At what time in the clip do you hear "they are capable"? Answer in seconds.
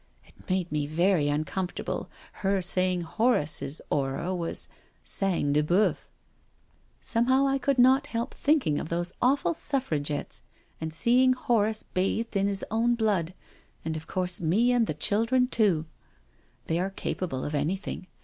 16.65-17.45